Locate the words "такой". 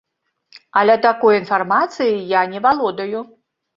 1.03-1.39